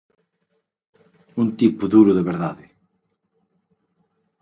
Un 1.41 1.47
tipo 1.59 1.83
duro 1.93 2.11
de 2.17 2.23
verdade... 2.31 2.65